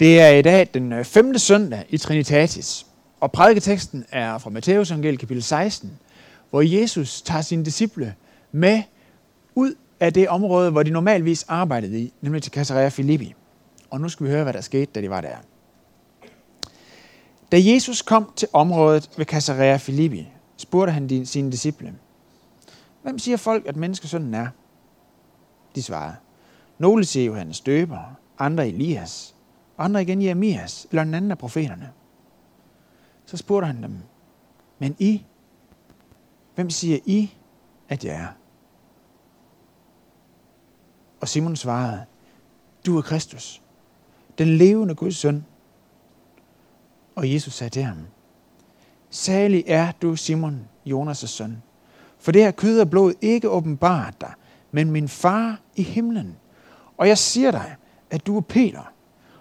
[0.00, 1.38] Det er i dag den øh, 5.
[1.38, 2.86] søndag i Trinitatis,
[3.20, 5.98] og prædiketeksten er fra Matthæus evangeliet kapitel 16,
[6.50, 8.14] hvor Jesus tager sine disciple
[8.52, 8.82] med
[9.54, 13.34] ud af det område, hvor de normalvis arbejdede i, nemlig til Caesarea Philippi.
[13.90, 15.36] Og nu skal vi høre, hvad der skete, da de var der.
[17.52, 21.94] Da Jesus kom til området ved Caesarea Philippi, spurgte han sine disciple,
[23.02, 24.46] Hvem siger folk, at menneskesønnen er?
[25.74, 26.14] De svarede,
[26.78, 29.34] Nogle siger Johannes døber, andre Elias,
[29.78, 31.92] andre igen Jeremias, eller en anden af profeterne.
[33.26, 33.98] Så spurgte han dem,
[34.78, 35.24] men I,
[36.54, 37.34] hvem siger I,
[37.88, 38.28] at jeg er?
[41.20, 42.04] Og Simon svarede,
[42.86, 43.62] du er Kristus,
[44.38, 45.44] den levende Guds søn.
[47.14, 47.98] Og Jesus sagde til ham,
[49.10, 51.62] Salig er du, Simon, Jonas' søn,
[52.18, 54.32] for det her kød og blod ikke åbenbart dig,
[54.70, 56.36] men min far i himlen.
[56.96, 57.76] Og jeg siger dig,
[58.10, 58.92] at du er Peter,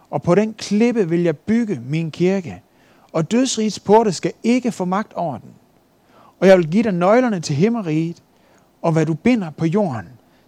[0.09, 2.61] og på den klippe vil jeg bygge min kirke,
[3.11, 5.49] og dødsrigets porte skal ikke få magt over den.
[6.39, 8.23] Og jeg vil give dig nøglerne til himmeriget,
[8.81, 10.07] og hvad du binder på jorden,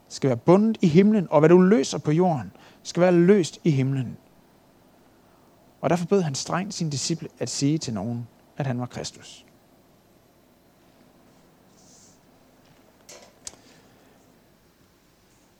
[0.09, 2.51] skal være bundet i himlen, og hvad du løser på jorden,
[2.83, 4.17] skal være løst i himlen.
[5.81, 9.45] Og derfor bød han strengt sin disciple at sige til nogen, at han var Kristus.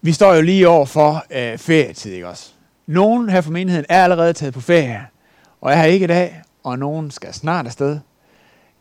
[0.01, 2.53] Vi står jo lige over for øh, ferietid, ikke også?
[2.89, 5.07] Nogen her fra menigheden er allerede taget på ferie,
[5.61, 7.99] og jeg har ikke i dag, og nogen skal snart afsted.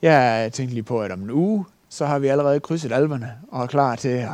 [0.02, 3.62] Jeg tænkte lige på, at om en uge, så har vi allerede krydset alberne og
[3.62, 4.30] er klar til at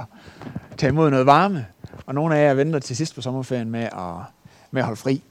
[0.77, 1.67] tage imod noget varme.
[2.07, 4.15] Og nogle af jer venter til sidst på sommerferien med at,
[4.71, 5.23] med at holde fri.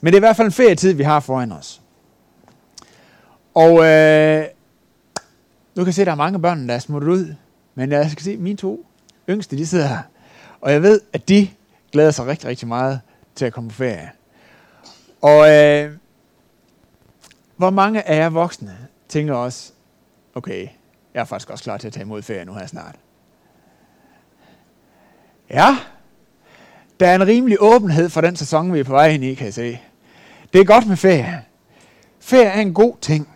[0.00, 1.82] Men det er i hvert fald en ferietid, vi har foran os.
[3.54, 4.44] Og øh,
[5.74, 7.34] nu kan jeg se, at der er mange børn, der er smuttet ud.
[7.74, 8.86] Men jeg skal se, at mine to
[9.28, 9.98] yngste, de sidder her.
[10.60, 11.48] Og jeg ved, at de
[11.92, 13.00] glæder sig rigtig, rigtig meget
[13.34, 14.10] til at komme på ferie.
[15.20, 15.92] Og øh,
[17.56, 19.72] hvor mange af jer voksne tænker også,
[20.34, 20.68] okay,
[21.14, 22.94] jeg er faktisk også klar til at tage imod ferie nu her snart.
[25.50, 25.76] Ja,
[27.00, 29.44] der er en rimelig åbenhed for den sæson, vi er på vej ind i, kan
[29.44, 29.80] jeg se.
[30.52, 31.44] Det er godt med ferie.
[32.20, 33.28] Ferie er en god ting.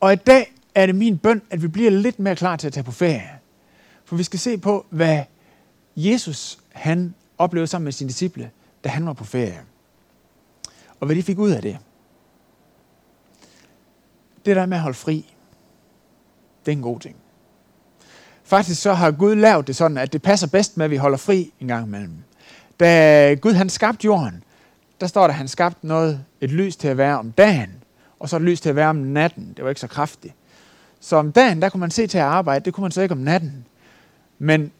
[0.00, 2.72] Og i dag er det min bøn, at vi bliver lidt mere klar til at
[2.72, 3.30] tage på ferie.
[4.04, 5.22] For vi skal se på, hvad
[5.96, 8.50] Jesus han oplevede sammen med sine disciple,
[8.84, 9.60] da han var på ferie.
[11.00, 11.78] Og hvad de fik ud af det.
[14.44, 15.34] Det der med at holde fri,
[16.66, 17.16] det er en god ting.
[18.44, 21.18] Faktisk så har Gud lavet det sådan, at det passer bedst med, at vi holder
[21.18, 22.16] fri en gang imellem.
[22.80, 24.44] Da Gud han skabte jorden,
[25.00, 27.70] der står der, at han skabte noget, et lys til at være om dagen,
[28.18, 29.52] og så et lys til at være om natten.
[29.56, 30.34] Det var ikke så kraftigt.
[31.00, 33.12] Så om dagen, der kunne man se til at arbejde, det kunne man så ikke
[33.12, 33.66] om natten.
[34.38, 34.72] Men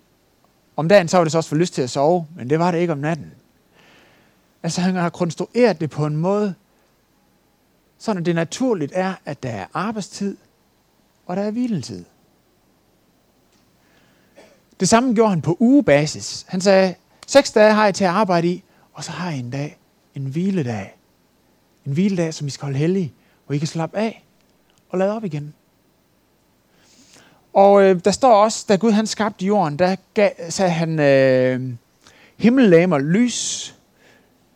[0.77, 2.71] om dagen, så var det så også for lyst til at sove, men det var
[2.71, 3.33] det ikke om natten.
[4.67, 6.55] Altså han har konstrueret det på en måde,
[7.99, 10.37] sådan det naturligt er, at der er arbejdstid,
[11.27, 12.05] og der er hviletid.
[14.81, 16.47] Det samme gjorde han på ugebasis.
[16.49, 16.95] Han sagde,
[17.27, 19.79] seks dage har jeg til at arbejde i, og så har jeg en dag,
[20.15, 20.97] en hviledag.
[21.85, 23.13] En hviledag, som I skal holde hellig,
[23.47, 24.25] hvor I kan slappe af
[24.89, 25.55] og lade op igen.
[27.53, 31.73] Og øh, der står også, da Gud han skabte jorden, der gav, sagde han øh,
[32.37, 33.76] himmellæmer lys,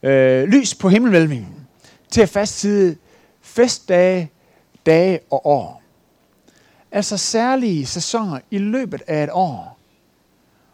[0.03, 1.67] øh, lys på himmelvælvingen
[2.11, 2.97] til at fastside
[3.41, 4.31] festdage,
[4.87, 5.83] dage og år.
[6.93, 9.79] Altså særlige sæsoner i løbet af et år,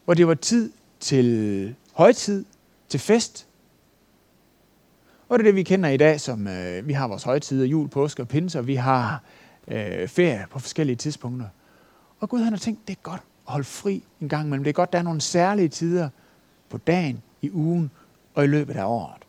[0.04, 2.44] hvor det var tid til højtid,
[2.88, 3.46] til fest.
[5.28, 7.88] Og det er det, vi kender i dag, som øh, vi har vores højtider, jul,
[7.88, 9.22] påske og pinse, og vi har
[9.68, 11.46] øh, ferie på forskellige tidspunkter.
[12.20, 14.64] Og Gud han har tænkt, det er godt at holde fri en gang imellem.
[14.64, 16.08] Det er godt, der er nogle særlige tider
[16.68, 17.90] på dagen, i ugen
[18.36, 19.22] og i løbet af året.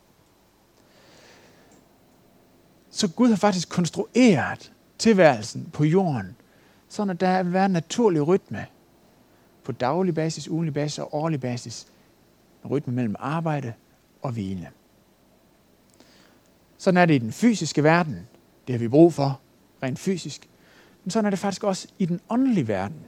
[2.90, 6.36] Så Gud har faktisk konstrueret tilværelsen på jorden,
[6.90, 8.66] sådan at der vil være en naturlig rytme
[9.64, 11.88] på daglig basis, ugenlig basis og årlig basis.
[12.64, 13.74] En rytme mellem arbejde
[14.22, 14.70] og hvile.
[16.78, 18.28] Sådan er det i den fysiske verden.
[18.68, 19.40] Det har vi brug for,
[19.84, 20.50] rent fysisk.
[21.04, 23.02] Men sådan er det faktisk også i den åndelige verden.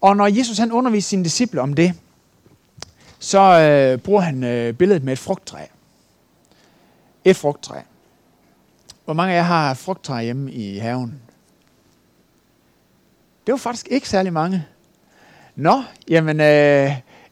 [0.00, 1.94] Og når Jesus han underviser sine disciple om det,
[3.24, 5.64] så øh, bruger han øh, billedet med et frugttræ.
[7.24, 7.80] Et frugttræ.
[9.04, 11.22] Hvor mange af jer har frugttræ hjemme i haven?
[13.46, 14.66] Det var faktisk ikke særlig mange.
[15.56, 16.46] Nå, jamen, øh,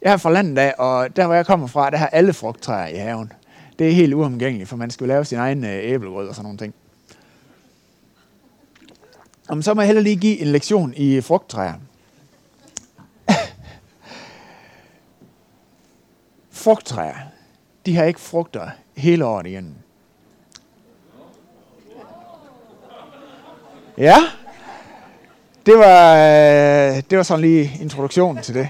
[0.02, 2.86] jeg er fra landet af, og der hvor jeg kommer fra, der har alle frugttræer
[2.86, 3.32] i haven.
[3.78, 6.58] Det er helt uomgængeligt, for man skal lave sin egen øh, æblegrød og sådan nogle
[6.58, 6.74] ting.
[9.48, 11.74] Om så må jeg heller lige give en lektion i frugttræer.
[16.62, 17.14] Frugttræer,
[17.86, 19.76] de har ikke frugter hele året igen.
[23.98, 24.16] Ja,
[25.66, 28.68] det var, øh, det var sådan lige introduktionen til det.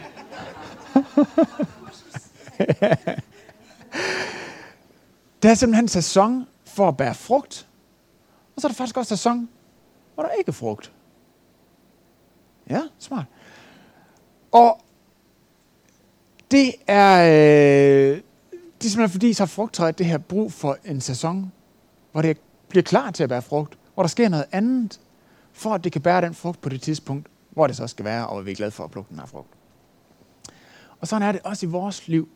[5.42, 7.66] det er simpelthen sæson for at bære frugt.
[8.56, 9.48] Og så er der faktisk også sæson,
[10.14, 10.92] hvor der ikke er frugt.
[12.70, 13.24] Ja, smart.
[14.52, 14.80] Og
[16.52, 18.16] det er, øh,
[18.78, 21.52] det er simpelthen fordi, så har frugttræet det her brug for en sæson,
[22.12, 22.38] hvor det
[22.68, 25.00] bliver klar til at bære frugt, hvor der sker noget andet,
[25.52, 28.26] for at det kan bære den frugt på det tidspunkt, hvor det så skal være,
[28.26, 29.48] og vi er glade for at plukke den her frugt.
[31.00, 32.28] Og sådan er det også i vores liv.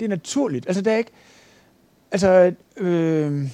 [0.00, 0.66] Det er naturligt.
[0.66, 1.10] Altså, det er ikke...
[2.12, 3.48] Altså, øh,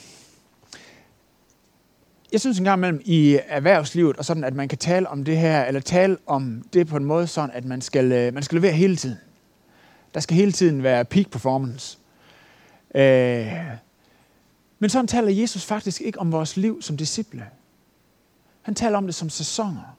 [2.32, 5.64] jeg synes engang mellem i erhvervslivet, og sådan, at man kan tale om det her,
[5.64, 8.72] eller tale om det på en måde sådan, at man skal, øh, man skal levere
[8.72, 9.16] hele tiden.
[10.14, 11.98] Der skal hele tiden være peak performance.
[12.94, 13.52] Øh,
[14.78, 17.46] men sådan taler Jesus faktisk ikke om vores liv som disciple.
[18.62, 19.96] Han taler om det som sæsoner,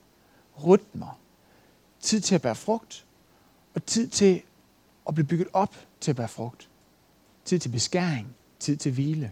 [0.68, 1.20] rytmer,
[2.02, 3.06] tid til at bære frugt,
[3.76, 4.42] og tid til
[5.08, 6.70] at blive bygget op til at bære frugt.
[7.46, 8.28] Tid til beskæring,
[8.60, 9.32] tid til hvile.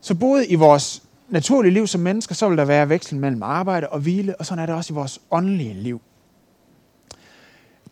[0.00, 3.88] Så både i vores naturlige liv som mennesker, så vil der være vekslen mellem arbejde
[3.88, 6.00] og hvile, og sådan er det også i vores åndelige liv.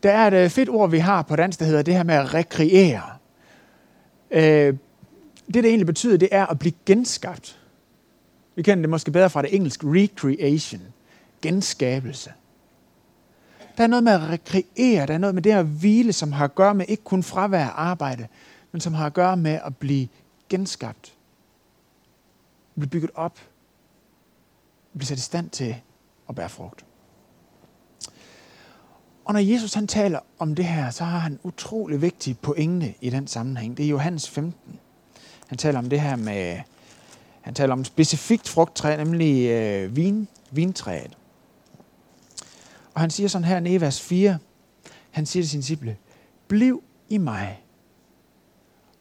[0.03, 2.15] Der er et øh, fedt ord, vi har på dansk, der hedder det her med
[2.15, 3.03] at rekreere.
[4.31, 4.77] Øh,
[5.47, 7.59] det, det egentlig betyder, det er at blive genskabt.
[8.55, 10.83] Vi kender det måske bedre fra det engelske recreation,
[11.43, 12.33] genskabelse.
[13.77, 16.45] Der er noget med at rekreere, der er noget med det at hvile, som har
[16.45, 18.27] at gøre med ikke kun fravær af arbejde,
[18.73, 20.09] men som har at gøre med at blive
[20.49, 21.15] genskabt.
[22.75, 23.39] Blive bygget op.
[24.93, 25.77] Blive sat i stand til
[26.29, 26.85] at bære frugt.
[29.31, 33.11] Og når Jesus han taler om det her, så har han utrolig vigtige pointe i
[33.11, 33.77] den sammenhæng.
[33.77, 34.79] Det er Johannes 15.
[35.47, 36.61] Han taler om det her med,
[37.41, 41.19] han taler om et specifikt frugttræ, nemlig øh, vin, vintræet.
[42.95, 44.39] Og han siger sådan her i vers 4,
[45.11, 45.97] han siger til sin disciple,
[46.49, 47.63] bliv i mig,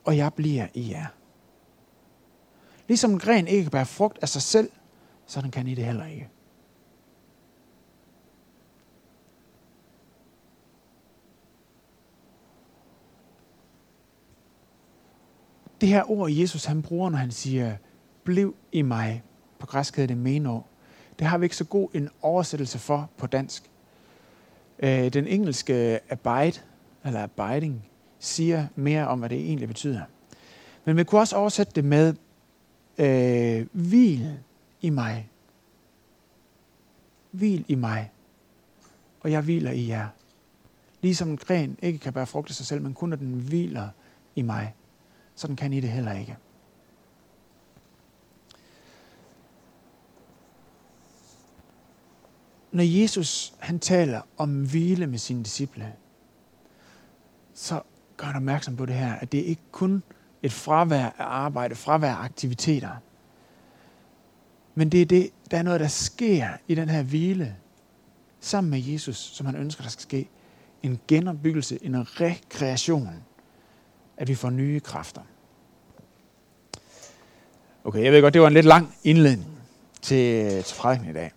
[0.06, 1.06] og jeg bliver i jer.
[2.88, 4.70] Ligesom en gren ikke kan bære frugt af sig selv,
[5.28, 6.30] sådan kan I det heller ikke.
[15.82, 17.76] Det her ord, Jesus han bruger, når han siger,
[18.24, 19.24] bliv i mig,
[19.60, 20.66] på græsk hedder det menor,
[21.20, 23.72] det har vi ikke så god en oversættelse for på dansk.
[24.80, 26.62] Øh, den engelske abide,
[27.06, 27.86] eller abiding,
[28.20, 30.02] siger mere om, hvad det egentlig betyder.
[30.86, 32.14] Men vi kunne også oversætte det med
[32.98, 34.38] øh, hvil
[34.82, 35.30] i mig.
[37.32, 38.12] Hvil i mig,
[39.22, 40.08] og jeg hviler i jer.
[41.02, 43.90] Ligesom en gren ikke kan bære frugt af sig selv, men kun når den hviler
[44.36, 44.74] i mig,
[45.40, 46.38] sådan kan I det heller ikke.
[52.72, 55.94] Når Jesus han taler om hvile med sine disciple,
[57.54, 57.82] så
[58.18, 60.04] gør han opmærksom på det her, at det ikke kun
[60.44, 62.90] et fravær af arbejde, fravær af aktiviteter.
[64.76, 67.56] Men det er det, der er noget, der sker i den her hvile,
[68.40, 70.30] sammen med Jesus, som han ønsker, der skal ske.
[70.84, 73.24] En genopbyggelse, en rekreation,
[74.20, 75.22] at vi får nye kræfter.
[77.84, 79.60] Okay, jeg ved godt, det var en lidt lang indledning
[80.02, 81.32] til, til prædiken i dag.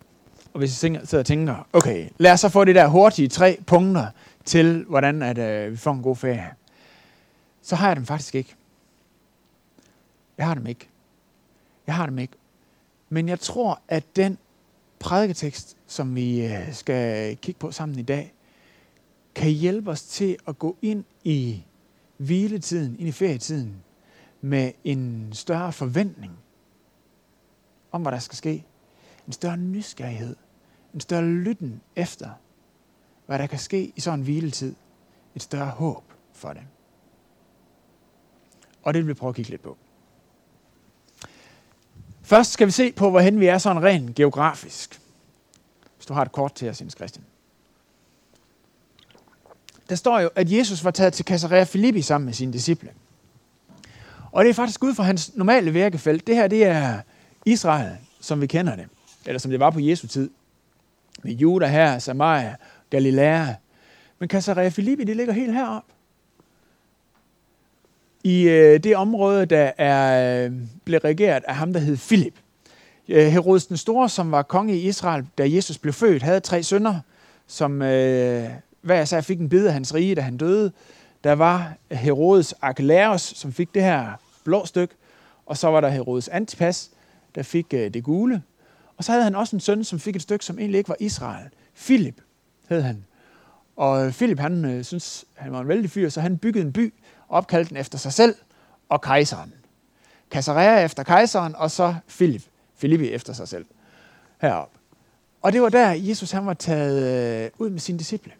[0.53, 3.57] Og hvis I sidder og tænker, okay, lad os så få de der hurtige tre
[3.67, 4.07] punkter
[4.45, 6.53] til, hvordan at, øh, vi får en god ferie.
[7.61, 8.55] Så har jeg dem faktisk ikke.
[10.37, 10.89] Jeg har dem ikke.
[11.87, 12.33] Jeg har dem ikke.
[13.09, 14.37] Men jeg tror, at den
[14.99, 18.33] prædiketekst, som vi øh, skal kigge på sammen i dag,
[19.35, 21.63] kan hjælpe os til at gå ind i
[22.25, 23.83] hviletiden, ind i ferietiden,
[24.41, 26.33] med en større forventning
[27.91, 28.65] om, hvad der skal ske.
[29.27, 30.35] En større nysgerrighed.
[30.93, 32.29] En større lytten efter,
[33.25, 34.75] hvad der kan ske i sådan en hviletid.
[35.35, 36.03] Et større håb
[36.33, 36.63] for det.
[38.83, 39.77] Og det vil vi prøve at kigge lidt på.
[42.21, 45.01] Først skal vi se på, hvorhen vi er sådan rent geografisk.
[45.95, 47.25] Hvis du har et kort til os, Jens Christian.
[49.89, 52.89] Der står jo, at Jesus var taget til Caesarea Philippi sammen med sine disciple.
[54.31, 56.27] Og det er faktisk ud fra hans normale virkefelt.
[56.27, 56.99] Det her, det er
[57.45, 58.85] Israel, som vi kender det.
[59.25, 60.29] Eller som det var på Jesu tid.
[61.23, 62.55] Med Juda her, Samaria,
[62.89, 63.45] Galilea.
[64.19, 65.83] Men Caesarea Philippi, det ligger helt herop.
[68.23, 70.51] i øh, det område, der er, øh,
[70.85, 72.33] blev regeret af ham, der hed Filip.
[73.09, 76.63] Øh, Herodes den Store, som var konge i Israel, da Jesus blev født, havde tre
[76.63, 76.99] sønner,
[77.47, 78.49] som øh,
[78.83, 80.71] væs så jeg fik en bid af hans rige, da han døde.
[81.23, 84.11] Der var Herodes Archelaus, som fik det her
[84.43, 84.95] blå stykke,
[85.45, 86.91] og så var der Herodes Antipas,
[87.35, 88.43] der fik øh, det gule.
[88.97, 90.97] Og så havde han også en søn, som fik et stykke, som egentlig ikke var
[90.99, 91.49] Israel.
[91.75, 92.21] Philip
[92.69, 93.05] hed han.
[93.75, 96.93] Og Philip, han øh, synes, han var en vældig fyr, så han byggede en by,
[97.27, 98.35] og opkaldte den efter sig selv
[98.89, 99.53] og kejseren.
[100.31, 102.43] Caesarea efter kejseren, og så Philip,
[102.75, 103.65] Filippi efter sig selv
[104.41, 104.69] herop.
[105.41, 108.31] Og det var der, Jesus han var taget øh, ud med sine disciple.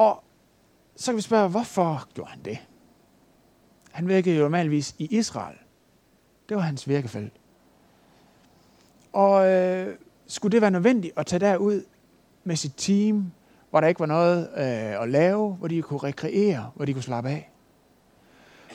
[0.00, 0.24] Og
[0.96, 2.58] så kan vi spørge, hvorfor gjorde han det?
[3.90, 5.56] Han virkede jo normalvis i Israel.
[6.48, 7.32] Det var hans virkefelt.
[9.12, 9.94] Og øh,
[10.26, 11.84] skulle det være nødvendigt at tage derud
[12.44, 13.32] med sit team,
[13.70, 17.02] hvor der ikke var noget øh, at lave, hvor de kunne rekreere, hvor de kunne
[17.02, 17.50] slappe af?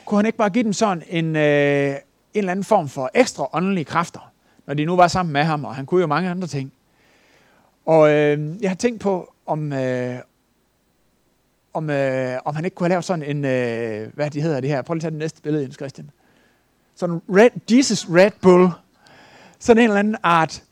[0.05, 1.97] Kunne han ikke bare give dem sådan en, øh, en
[2.33, 4.31] eller anden form for ekstra åndelige kræfter,
[4.65, 6.73] når de nu var sammen med ham, og han kunne jo mange andre ting.
[7.85, 10.19] Og øh, jeg har tænkt på, om, øh,
[11.75, 14.69] om, øh, om han ikke kunne have lavet sådan en, øh, hvad de hedder det
[14.69, 16.11] her, prøv lige at tage det næste billede, Jens Christian.
[16.95, 18.69] Sådan Red, Jesus Red Bull.
[19.59, 20.63] Sådan en eller anden art,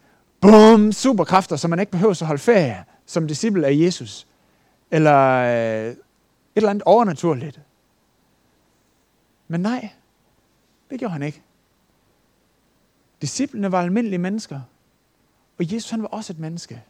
[0.42, 4.28] bum, superkræfter, som man ikke behøver at holde ferie som disciple af Jesus.
[4.92, 5.98] Eller øh, et
[6.56, 7.62] eller andet overnaturligt.
[9.48, 9.90] Men nej,
[10.90, 11.42] det gjorde han ikke.
[13.22, 14.62] Disciplene var almindelige mennesker,
[15.58, 16.84] og Jesus han var også et menneske.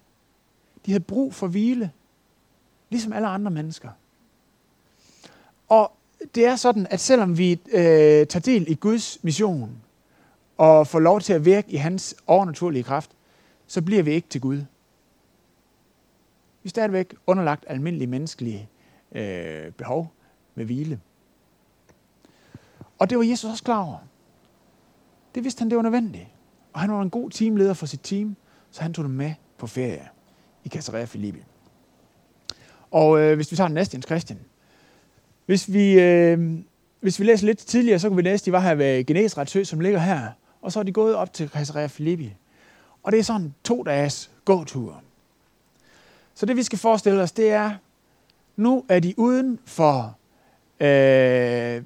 [0.85, 1.91] De havde brug for hvile,
[2.89, 3.89] ligesom alle andre mennesker.
[5.73, 5.91] Og
[6.35, 9.81] det er sådan, at selvom vi øh, tager del i Guds mission,
[10.57, 13.11] og får lov til at virke i hans overnaturlige kraft,
[13.67, 14.55] så bliver vi ikke til Gud.
[16.63, 18.69] Vi er stadigvæk underlagt almindelige menneskelige
[19.11, 20.13] øh, behov
[20.55, 20.99] med hvile.
[22.99, 23.97] Og det var Jesus også klar over.
[25.35, 26.27] Det vidste han, det var nødvendigt.
[26.73, 28.35] Og han var en god teamleder for sit team,
[28.71, 30.09] så han tog dem med på ferie
[30.63, 31.43] i Caesarea Philippi.
[32.91, 34.39] Og øh, hvis vi tager den næste, Jens Christian.
[35.45, 36.59] Hvis vi, øh,
[36.99, 39.51] hvis vi læser lidt tidligere, så kan vi læse, at de var her ved Genesrets
[39.51, 40.27] sø, som ligger her.
[40.61, 42.35] Og så er de gået op til Caesarea Philippi.
[43.03, 45.01] Og det er sådan to dages gåtur.
[46.35, 47.71] Så det vi skal forestille os, det er,
[48.55, 50.17] nu er de uden for
[50.79, 51.83] øh,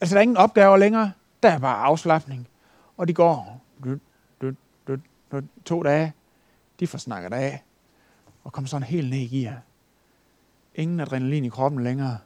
[0.00, 1.12] Altså, der er ingen opgaver længere.
[1.42, 2.48] Der er bare afslappning.
[2.96, 3.60] Og de går
[5.64, 6.12] to dage.
[6.80, 7.62] De får snakket af.
[8.44, 9.60] Og kommer sådan helt ned i gear.
[10.74, 12.18] Ingen adrenalin i kroppen længere.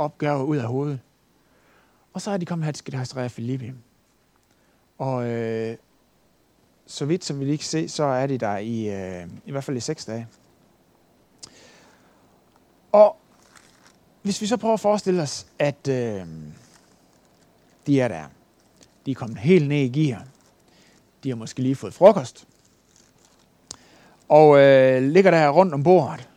[0.00, 1.00] Opgaver ud af hovedet.
[2.12, 3.72] Og så er de kommet her til Gedastræa Filippi.
[4.98, 5.76] Og øh,
[6.86, 9.64] så vidt som vi lige kan se, så er de der i, øh, i hvert
[9.64, 10.28] fald i seks dage.
[12.92, 13.16] Og
[14.22, 16.26] hvis vi så prøver at forestille os, at øh,
[17.86, 18.24] de er der.
[19.06, 20.26] De er kommet helt ned i gear.
[21.24, 22.48] De har måske lige fået frokost.
[24.28, 26.29] Og øh, ligger der rundt om bordet.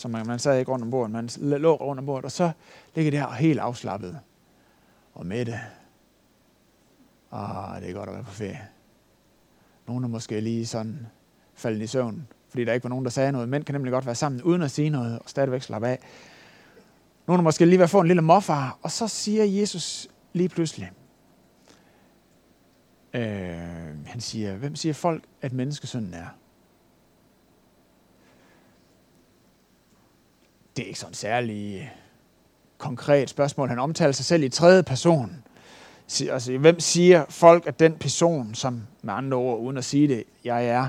[0.00, 2.24] Så man, man sad ikke rundt om bordet, man lå rundt om bordet.
[2.24, 2.52] Og så
[2.94, 4.18] ligger der helt afslappet.
[5.14, 5.60] Og med det.
[7.32, 8.68] Ah, det er godt at være på ferie.
[9.86, 11.06] Nogle er måske lige sådan
[11.54, 13.48] faldet i søvn, fordi der ikke var nogen, der sagde noget.
[13.48, 15.98] Mænd kan nemlig godt være sammen uden at sige noget, og stadigvæk slappe af.
[17.26, 20.48] Nogle er måske lige ved at få en lille morfar, og så siger Jesus lige
[20.48, 20.90] pludselig,
[23.14, 23.22] øh,
[24.06, 26.26] han siger, hvem siger folk, at menneskesønnen er?
[30.80, 31.88] Det er ikke sådan særlig øh,
[32.78, 33.68] konkret spørgsmål.
[33.68, 35.44] Han omtaler sig selv i tredje person.
[36.30, 40.24] Altså, hvem siger folk, at den person, som med andre ord, uden at sige det,
[40.44, 40.88] jeg er?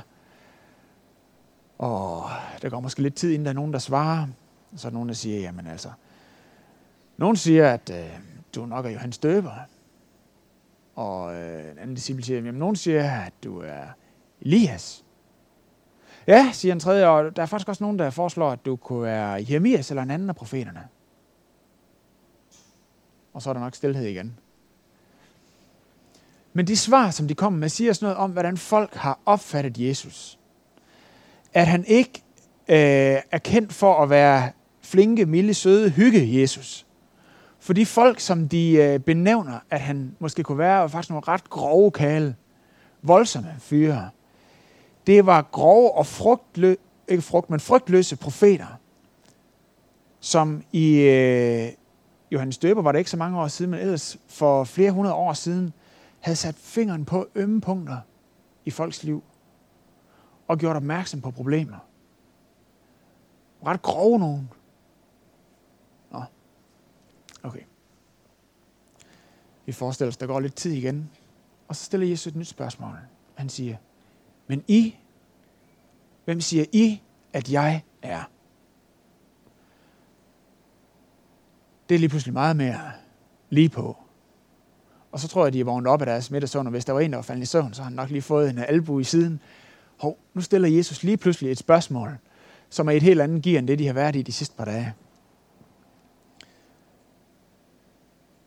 [1.77, 2.23] Og
[2.61, 4.27] der går måske lidt tid, inden der er nogen, der svarer.
[4.73, 5.89] Og så er der nogen, der siger, jamen altså,
[7.17, 8.19] nogen siger, at øh,
[8.55, 9.55] du nok er Johannes Døber.
[10.95, 13.85] Og øh, en anden disciple siger, jamen nogen siger, at du er
[14.41, 15.03] Elias.
[16.27, 19.03] Ja, siger en tredje, og der er faktisk også nogen, der foreslår, at du kunne
[19.03, 20.87] være Jeremias eller en anden af profeterne.
[23.33, 24.37] Og så er der nok stillhed igen.
[26.53, 29.77] Men de svar, som de kommer med, siger sådan noget om, hvordan folk har opfattet
[29.77, 30.39] Jesus.
[31.53, 32.23] At han ikke
[32.67, 34.51] øh, er kendt for at være
[34.81, 36.85] flinke, milde, søde, hygge Jesus.
[37.59, 41.27] For de folk, som de øh, benævner, at han måske kunne være, var faktisk nogle
[41.27, 42.35] ret grove kale,
[43.01, 44.09] voldsomme fyre.
[45.07, 46.75] Det var grove og frugtlø,
[47.07, 48.79] ikke frugt, men frygtløse profeter,
[50.19, 51.69] som i øh,
[52.31, 55.33] Johannes Døber var det ikke så mange år siden, men ellers for flere hundrede år
[55.33, 55.73] siden,
[56.19, 57.97] havde sat fingeren på ømme punkter
[58.65, 59.23] i folks liv
[60.47, 61.77] og gjort opmærksom på problemer.
[63.65, 64.49] Ret grove nogen.
[67.43, 67.61] Okay.
[69.65, 71.09] Vi forestiller os, der går lidt tid igen.
[71.67, 72.97] Og så stiller Jesus et nyt spørgsmål.
[73.35, 73.77] Han siger,
[74.51, 74.95] men I,
[76.25, 77.01] hvem siger I,
[77.33, 78.23] at jeg er?
[81.89, 82.91] det er lige pludselig meget mere
[83.49, 83.97] lige på.
[85.11, 86.99] Og så tror jeg, de er vågnet op af deres middagssøvn, og hvis der var
[86.99, 89.03] en, der var faldet i søvn, så har han nok lige fået en albu i
[89.03, 89.39] siden.
[89.97, 92.17] Hov, nu stiller Jesus lige pludselig et spørgsmål,
[92.69, 94.65] som er et helt andet gear, end det, de har været i de sidste par
[94.65, 94.93] dage.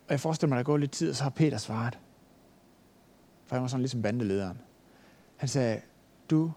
[0.06, 1.99] Og jeg forestiller mig, at der går lidt tid, og så har Peter svaret.
[3.46, 4.58] For han var sådan ligesom bandelederen.
[5.37, 5.80] Han sagde,
[6.31, 6.52] du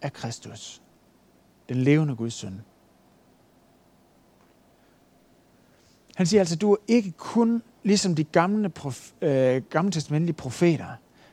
[0.00, 0.82] er Kristus,
[1.68, 2.60] den levende Guds søn.
[6.16, 10.86] Han siger altså, du er ikke kun ligesom de gamle, prof, øh, gamle testamentlige profeter,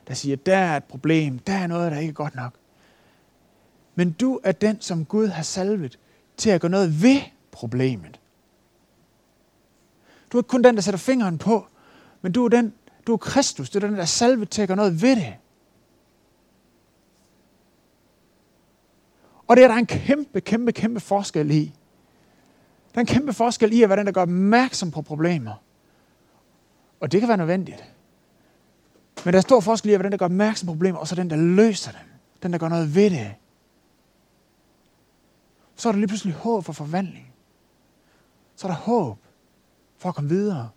[0.08, 2.52] der siger, der er et problem, der er noget, der ikke er godt nok.
[3.94, 5.98] Men du er den, som Gud har salvet
[6.36, 8.20] til at gøre noget ved problemet.
[10.32, 11.66] Du er ikke kun den, der sætter fingeren på,
[12.22, 12.72] men du er den,
[13.06, 15.34] du er Kristus, du er den, der er salvet til at gøre noget ved det.
[19.48, 21.64] Og det er der en kæmpe, kæmpe, kæmpe forskel i.
[22.94, 25.62] Der er en kæmpe forskel i at være den, der gør opmærksom på problemer.
[27.00, 27.94] Og det kan være nødvendigt.
[29.24, 31.08] Men der er stor forskel i at være den, der gør opmærksom på problemer, og
[31.08, 32.00] så den, der løser dem.
[32.42, 33.34] Den, der gør noget ved det.
[35.76, 37.32] Så er der lige pludselig håb for forvandling.
[38.56, 39.18] Så er der håb
[39.98, 40.68] for at komme videre.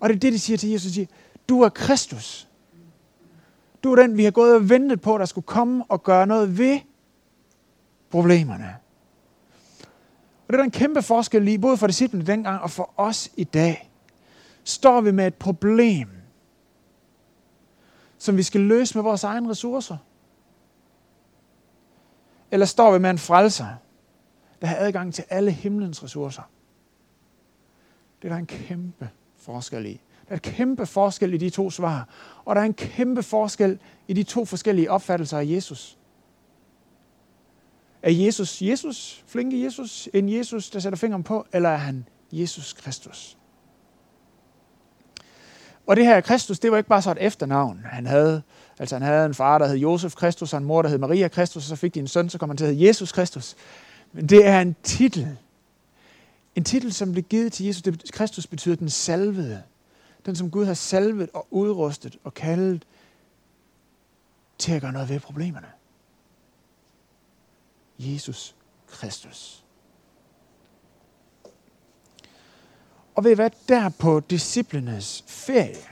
[0.00, 0.86] Og det er det, de siger til Jesus.
[0.86, 1.06] De siger,
[1.48, 2.48] du er Kristus.
[3.84, 6.58] Du er den, vi har gået og ventet på, der skulle komme og gøre noget
[6.58, 6.80] ved
[8.10, 8.76] problemerne.
[10.46, 13.30] Og det er der en kæmpe forskel i, både for disciplene dengang og for os
[13.36, 13.90] i dag.
[14.64, 16.08] Står vi med et problem,
[18.18, 19.96] som vi skal løse med vores egne ressourcer?
[22.50, 23.66] Eller står vi med en frelser,
[24.60, 26.42] der har adgang til alle himlens ressourcer?
[28.22, 30.00] Det er der en kæmpe forskel i.
[30.34, 32.08] Der er kæmpe forskel i de to svar.
[32.44, 35.98] Og der er en kæmpe forskel i de to forskellige opfattelser af Jesus.
[38.02, 42.72] Er Jesus Jesus, flinke Jesus, en Jesus, der sætter fingeren på, eller er han Jesus
[42.72, 43.38] Kristus?
[45.86, 47.80] Og det her Kristus, det var ikke bare så et efternavn.
[47.84, 48.42] Han havde,
[48.78, 51.28] altså han havde en far, der hed Josef Kristus, og en mor, der hed Maria
[51.28, 53.54] Kristus, og så fik de en søn, så kom han til at hedde Jesus Kristus.
[54.12, 55.36] Men det er en titel.
[56.54, 57.82] En titel, som blev givet til Jesus.
[57.82, 59.62] Det, Kristus betyder den salvede.
[60.26, 62.86] Den, som Gud har salvet og udrustet og kaldet
[64.58, 65.68] til at gøre noget ved problemerne.
[67.98, 68.56] Jesus
[68.86, 69.64] Kristus.
[73.14, 73.50] Og ved I hvad?
[73.68, 75.84] Der på disciplenes ferie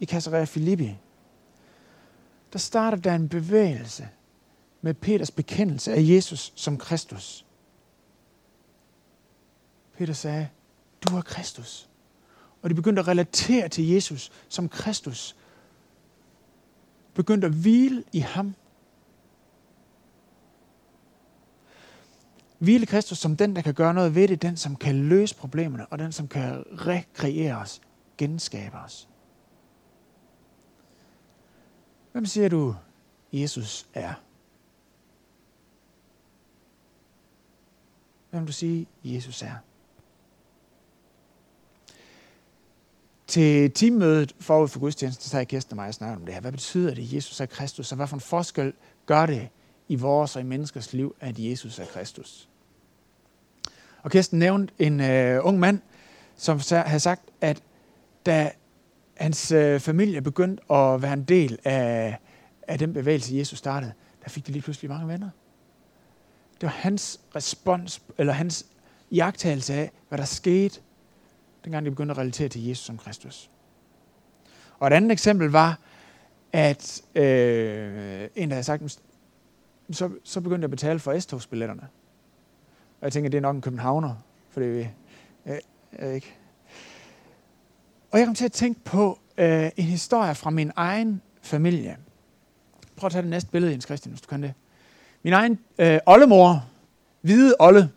[0.00, 0.96] i Caesarea Filippi,
[2.52, 4.08] der starter der en bevægelse
[4.80, 7.46] med Peters bekendelse af Jesus som Kristus.
[9.96, 10.48] Peter sagde,
[11.00, 11.88] du er Kristus.
[12.62, 15.36] Og de begyndte at relatere til Jesus som Kristus.
[17.14, 18.54] Begyndte at hvile i ham
[22.58, 25.86] Hvile Kristus som den, der kan gøre noget ved det, den, som kan løse problemerne,
[25.86, 27.80] og den, som kan rekreere os,
[28.18, 29.08] genskabe os.
[32.12, 32.74] Hvem siger du,
[33.32, 34.12] Jesus er?
[38.30, 39.54] Hvem du sige, Jesus er?
[43.26, 46.40] Til teammødet forud for gudstjenesten, så sagde Kirsten og mig og snakkede om det her.
[46.40, 48.72] Hvad betyder det, Jesus er Kristus, og hvad for en forskel
[49.06, 49.48] gør det
[49.88, 52.48] i vores og i menneskers liv, at Jesus er Kristus.
[54.02, 55.80] Og Kirsten nævnte en øh, ung mand,
[56.36, 57.62] som havde sagt, at
[58.26, 58.50] da
[59.16, 62.18] hans øh, familie begyndte at være en del af,
[62.62, 63.92] af den bevægelse, Jesus startede,
[64.24, 65.30] der fik de lige pludselig mange venner.
[66.54, 68.66] Det var hans respons, eller hans
[69.12, 70.80] jagttagelse af, hvad der skete,
[71.66, 73.50] dengang de begyndte at relatere til Jesus som Kristus.
[74.78, 75.78] Og et andet eksempel var,
[76.52, 79.00] at øh, en, der havde sagt,
[79.90, 81.82] så, så begyndte jeg at betale for S-togsbilletterne.
[83.00, 84.14] Og jeg tænker, det er nok en københavner,
[84.50, 84.88] for det er
[85.98, 86.36] jeg, ikke.
[88.10, 91.96] Og jeg kom til at tænke på øh, en historie fra min egen familie.
[92.96, 94.54] Prøv at tage det næste billede, Jens Christian, hvis du kan det.
[95.22, 96.64] Min egen øh, oldemor,
[97.20, 97.90] hvide Olle,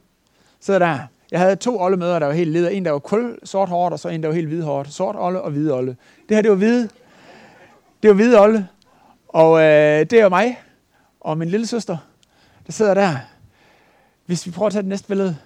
[0.60, 1.08] sidder der.
[1.32, 2.70] Jeg havde to oldemøder, der var helt leder.
[2.70, 4.94] En, der var kul sort hårdt, og så en, der var helt hvid hårdt.
[4.94, 5.96] Sort olde og hvid olde.
[6.30, 6.90] Det her, det var hvide.
[8.04, 8.68] Det var hvide olde.
[9.28, 10.60] Og øh, det er jo mig
[11.20, 11.98] og min lille søster,
[12.66, 13.18] der sidder der.
[14.26, 15.38] Hvis vi prøver at tage det næste billede,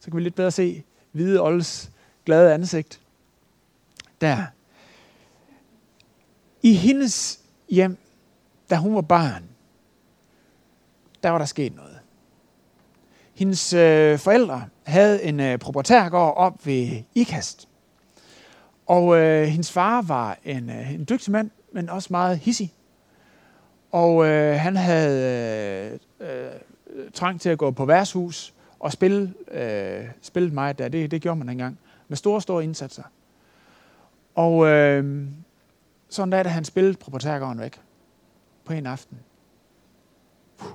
[0.00, 1.90] så kan vi lidt bedre se hvide oldes
[2.24, 3.00] glade ansigt.
[4.20, 4.44] Der.
[6.62, 7.98] I hendes hjem,
[8.70, 9.44] da hun var barn,
[11.22, 11.98] der var der sket noget.
[13.34, 17.68] Hendes øh, forældre havde en øh, proprietærgård op ved Ikast.
[18.86, 22.72] Og øh, hendes far var en, øh, en dygtig mand, men også meget hissig.
[23.92, 30.04] Og øh, han havde øh, øh, trang til at gå på værtshus, og spille, øh,
[30.22, 30.88] spille mig der.
[30.88, 31.78] Det, det gjorde man engang.
[32.08, 33.02] Med store, store indsatser.
[34.34, 35.26] Og øh,
[36.08, 37.80] sådan da, da han spillede proprietærgården væk.
[38.64, 39.18] På en aften.
[40.58, 40.72] Puh.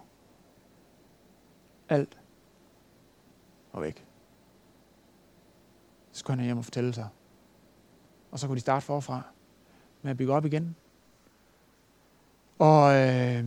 [1.90, 2.21] Alt
[3.72, 4.06] og væk.
[6.12, 7.08] Så skulle han hjem og fortælle sig.
[8.32, 9.22] Og så kunne de starte forfra
[10.02, 10.76] med at bygge op igen.
[12.60, 13.46] Og øh,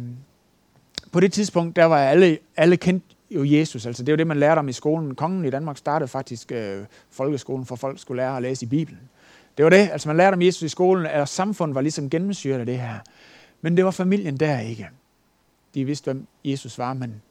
[1.12, 3.86] på det tidspunkt, der var alle, alle kendt jo Jesus.
[3.86, 5.14] Altså det var det, man lærte om i skolen.
[5.14, 9.00] Kongen i Danmark startede faktisk øh, folkeskolen, for folk skulle lære at læse i Bibelen.
[9.56, 9.88] Det var det.
[9.92, 12.98] Altså man lærte om Jesus i skolen, og samfundet var ligesom gennemsyret af det her.
[13.60, 14.88] Men det var familien der ikke.
[15.74, 17.22] De vidste, hvem Jesus var, men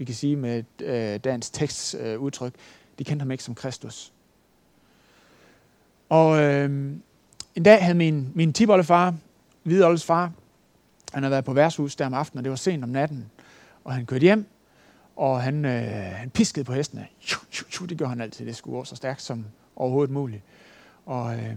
[0.00, 2.54] vi kan sige med øh, dagens tekstudtryk, øh, udtryk,
[2.98, 4.12] de kendte ham ikke som Kristus.
[6.08, 6.64] Og øh,
[7.54, 9.14] en dag havde min, min tiboldefar,
[9.62, 10.32] Hvidoldes far,
[11.12, 13.30] han havde været på værtshus der om aftenen, og det var sent om natten.
[13.84, 14.46] Og han kørte hjem,
[15.16, 15.82] og han, øh,
[16.14, 17.06] han piskede på hestene.
[17.88, 18.46] Det gør han altid.
[18.46, 20.42] Det skulle gå så stærkt som overhovedet muligt.
[21.06, 21.56] Og, øh,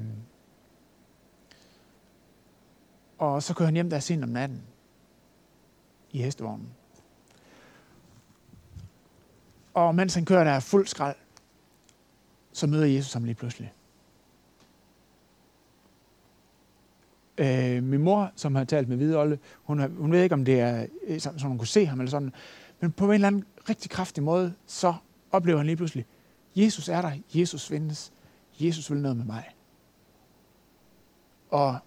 [3.17, 4.61] og så kører han hjem der sent om natten
[6.11, 6.69] i hestevognen.
[9.73, 11.15] Og mens han kører der fuld skrald,
[12.53, 13.73] så møder Jesus ham lige pludselig.
[17.37, 20.59] Øh, min mor, som har talt med Hvideolde, hun, har, hun ved ikke, om det
[20.59, 22.33] er øh, sådan, så hun kunne se ham eller sådan,
[22.79, 24.93] men på en eller anden rigtig kraftig måde, så
[25.31, 26.05] oplever han lige pludselig,
[26.55, 28.13] Jesus er der, Jesus findes,
[28.59, 29.49] Jesus vil noget med mig.
[31.49, 31.77] Og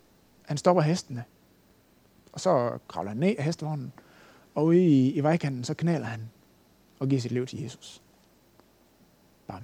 [0.42, 1.24] han stopper hestene,
[2.32, 3.92] og så kravler han ned af hestevognen,
[4.54, 6.30] og ude i, i vejkanten, så knæler han
[6.98, 8.02] og give sit liv til Jesus.
[9.46, 9.62] Bam.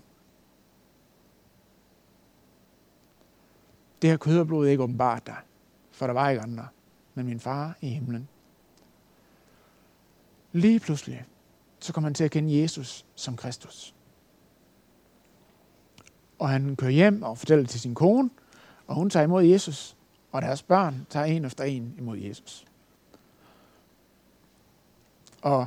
[4.03, 5.35] Det her kød og blod ikke åbenbart der,
[5.91, 6.69] for der var ikke andre,
[7.15, 8.29] men min far i himlen.
[10.53, 11.25] Lige pludselig,
[11.81, 13.95] så kommer han til at kende Jesus som Kristus.
[16.39, 18.31] Og han kører hjem og fortæller til sin kone,
[18.87, 19.97] og hun tager imod Jesus,
[20.33, 22.65] og deres børn tager en efter en imod Jesus.
[25.43, 25.67] Og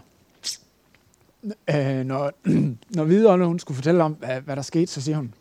[1.69, 2.31] øh, når,
[2.97, 5.33] når videre, hun skulle fortælle om, hvad, hvad der skete, så siger hun,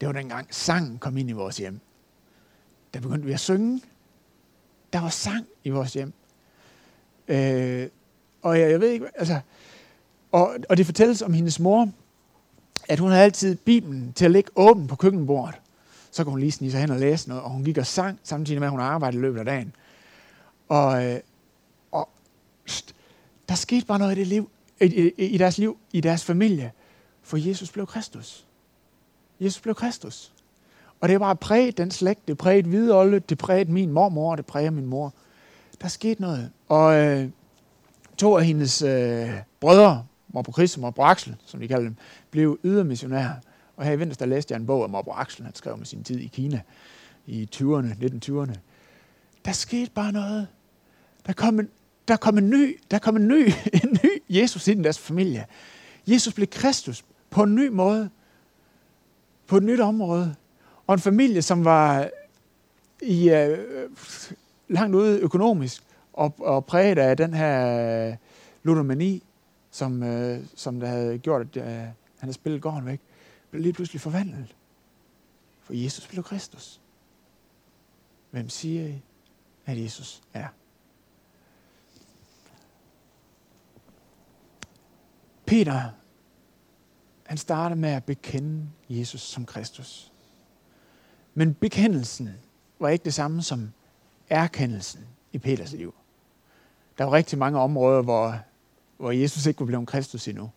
[0.00, 1.80] det var dengang sangen kom ind i vores hjem.
[2.94, 3.82] Der begyndte vi at synge.
[4.92, 6.12] Der var sang i vores hjem.
[7.28, 7.88] Øh,
[8.42, 9.40] og jeg, jeg ved ikke, altså,
[10.32, 11.88] og, og det fortælles om hendes mor,
[12.88, 15.54] at hun havde altid Bibelen til at ligge åben på køkkenbordet.
[16.10, 18.20] Så kunne hun lige snige sig hen og læse noget, og hun gik og sang,
[18.22, 19.74] samtidig med, at hun arbejdede i løbet af dagen.
[20.68, 21.20] Og, øh,
[21.92, 22.08] og
[23.48, 26.72] der skete bare noget i det liv, i, i, i deres liv, i deres familie,
[27.22, 28.46] for Jesus blev Kristus.
[29.40, 30.32] Jesus blev Kristus.
[31.00, 34.46] Og det var bare præget den slægt, det præget Hvidolde, det præget min mormor, det
[34.46, 35.14] præger min mor.
[35.82, 36.50] Der skete noget.
[36.68, 37.28] Og øh,
[38.16, 41.96] to af hendes øh, brødre, Morbo Chris og Morbo Axel, som de kalder dem,
[42.30, 43.34] blev ydermissionærer.
[43.76, 45.84] Og her i vinter, der læste jeg en bog om Morbo Axel, han skrev om
[45.84, 46.60] sin tid i Kina
[47.26, 48.54] i 20'erne, 1920'erne.
[49.44, 50.46] Der skete bare noget.
[51.26, 51.68] Der kom en,
[52.08, 53.48] der kom en ny, der kom en ny,
[53.82, 53.93] en ny
[54.28, 55.46] Jesus ind i deres familie.
[56.06, 58.10] Jesus blev Kristus på en ny måde,
[59.46, 60.34] på et nyt område.
[60.86, 62.10] Og en familie, som var
[63.02, 63.58] i, øh,
[64.68, 65.82] langt ude økonomisk,
[66.12, 68.16] og, og præget af den her
[68.62, 69.22] ludomani,
[69.70, 73.00] som, øh, som der havde gjort, at øh, han havde spillet gården væk,
[73.50, 74.56] blev lige pludselig forvandlet.
[75.62, 76.80] For Jesus blev Kristus.
[78.30, 79.02] Hvem siger I,
[79.66, 80.46] at Jesus er?
[85.46, 85.82] Peter,
[87.26, 90.12] han starter med at bekende Jesus som Kristus.
[91.34, 92.30] Men bekendelsen
[92.78, 93.72] var ikke det samme som
[94.30, 95.00] erkendelsen
[95.32, 95.94] i Peters liv.
[96.98, 98.38] Der var rigtig mange områder, hvor,
[98.96, 100.50] hvor Jesus ikke var blevet Kristus endnu.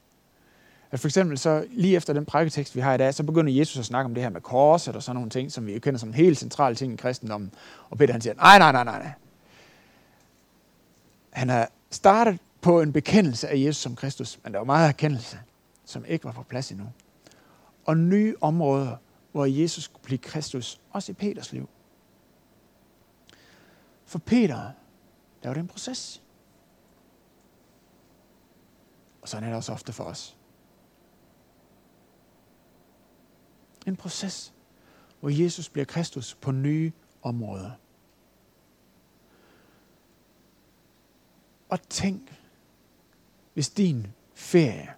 [0.91, 3.77] At for eksempel så lige efter den prædiketekst, vi har i dag, så begynder Jesus
[3.79, 5.99] at snakke om det her med korset og sådan nogle ting, som vi jo kender
[5.99, 7.51] som en helt central ting i kristendommen.
[7.89, 9.11] Og Peter han siger, nej, nej, nej, nej, nej.
[11.29, 15.39] Han har startet på en bekendelse af Jesus som Kristus, men der var meget erkendelse,
[15.85, 16.91] som ikke var på plads endnu.
[17.85, 18.97] Og nye områder,
[19.31, 21.69] hvor Jesus skulle blive Kristus, også i Peters liv.
[24.05, 24.71] For Peter,
[25.43, 26.21] der var det en proces.
[29.21, 30.37] Og sådan er det også ofte for os.
[33.85, 34.53] En proces,
[35.19, 37.71] hvor Jesus bliver Kristus på nye områder.
[41.69, 42.36] Og tænk,
[43.57, 44.93] hvis din ferie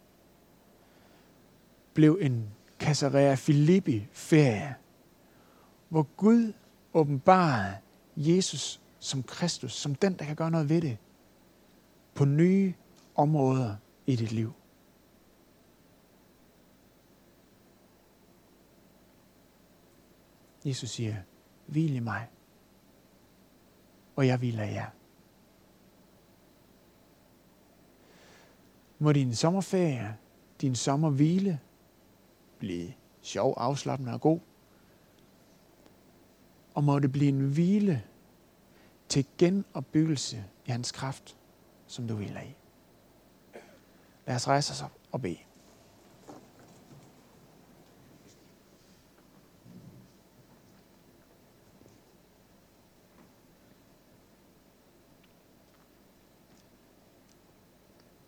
[1.94, 4.76] blev en Caesarea Filippi ferie,
[5.90, 6.54] hvor Gud
[6.94, 7.78] åbenbarede
[8.16, 10.98] Jesus som Kristus, som den, der kan gøre noget ved det,
[12.14, 12.74] på nye
[13.16, 14.54] områder i dit liv.
[20.66, 21.16] Jesus siger,
[21.66, 22.28] hvil i mig,
[24.16, 24.90] og jeg hviler jer.
[29.00, 30.18] Må din sommerferie,
[30.62, 31.60] din sommerhvile
[32.60, 34.40] blive sjov, afslappende og god.
[36.74, 38.04] Og må det blive en hvile
[39.10, 41.38] til genopbyggelse i hans kraft,
[41.88, 42.56] som du hviler i.
[44.28, 45.49] Lad os rejse os op og bede.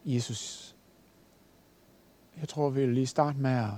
[0.06, 0.76] Jesus,
[2.40, 3.72] jeg tror, vi vil lige starte med at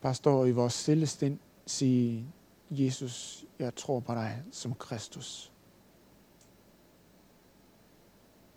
[0.00, 2.26] bare stå i vores stille sind, sige,
[2.70, 5.52] Jesus, jeg tror på dig som Kristus.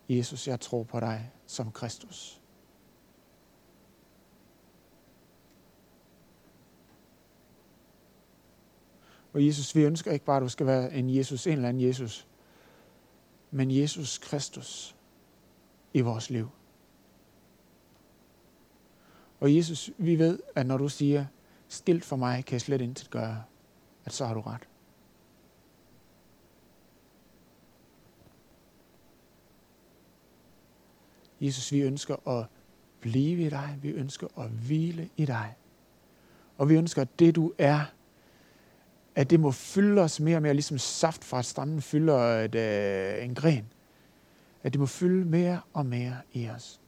[0.08, 2.40] Jesus, jeg tror på dig som Kristus.
[9.32, 11.82] Og Jesus, vi ønsker ikke bare, at du skal være en Jesus, en eller anden
[11.82, 12.26] Jesus,
[13.50, 14.96] men Jesus Kristus
[15.94, 16.48] i vores liv.
[19.40, 21.26] Og Jesus, vi ved, at når du siger,
[21.68, 23.42] stilt for mig kan jeg slet intet gøre,
[24.04, 24.68] at så har du ret.
[31.40, 32.46] Jesus, vi ønsker at
[33.00, 33.78] blive i dig.
[33.82, 35.54] Vi ønsker at hvile i dig.
[36.58, 37.80] Og vi ønsker, at det du er,
[39.14, 42.54] at det må fylde os mere og mere, ligesom saft fra et stammen fylder et,
[42.54, 43.66] øh, en gren.
[44.64, 46.80] At det må fylde mere og mere i os.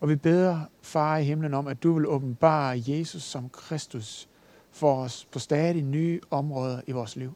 [0.00, 4.28] Og vi beder, far i himlen, om, at du vil åbenbare Jesus som Kristus
[4.70, 7.32] for os på stadig nye områder i vores liv.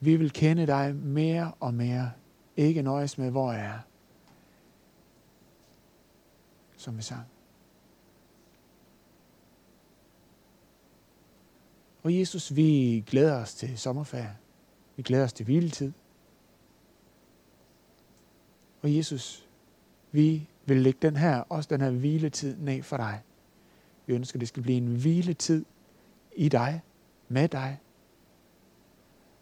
[0.00, 2.12] Vi vil kende dig mere og mere.
[2.56, 3.78] Ikke nøjes med, hvor jeg er.
[6.76, 7.26] Som vi sang.
[12.02, 14.36] Og Jesus, vi glæder os til sommerferie.
[14.98, 15.92] Vi glæder os til hviletid.
[18.82, 19.48] Og Jesus,
[20.12, 23.22] vi vil lægge den her, også den her hviletid ned for dig.
[24.06, 25.64] Vi ønsker, at det skal blive en hviletid
[26.36, 26.82] i dig,
[27.28, 27.78] med dig.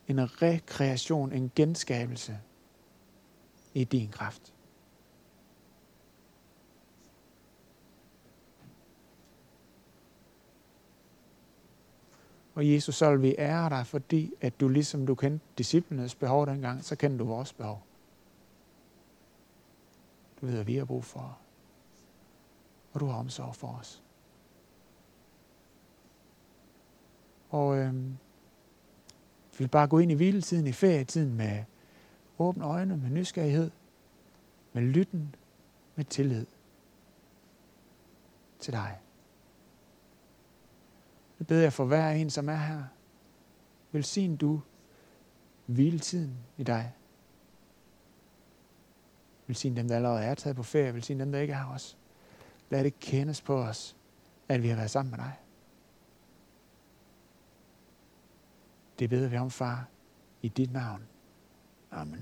[0.09, 2.39] En rekreation, en genskabelse
[3.75, 4.53] i din kraft.
[12.57, 16.47] Og Jesus, så vil vi ære dig, fordi at du ligesom du kendte disciplenes behov
[16.47, 17.83] dengang, så kender du vores behov.
[20.41, 21.39] Du ved, at vi har brug for.
[22.93, 24.03] Og du har omsorg for os.
[27.51, 27.95] Og øh,
[29.53, 31.65] vi vil bare gå ind i hviletiden, i ferietiden med
[32.39, 33.71] åbne øjne, med nysgerrighed,
[34.73, 35.35] med lytten,
[35.97, 36.47] med tillid
[38.61, 38.99] til dig.
[41.39, 42.83] Det beder jeg for hver en, som er her.
[43.93, 44.61] Velsign du
[45.67, 46.93] hviletiden i dig.
[49.47, 50.95] Velsign dem, der allerede er taget på ferie.
[50.95, 51.99] Velsign dem, der ikke er os.
[52.71, 53.97] Lad det kendes på os,
[54.49, 55.33] at vi har været sammen med dig.
[58.99, 59.89] Det beder vi om, far,
[60.43, 61.03] i dit navn.
[61.91, 62.15] Amen.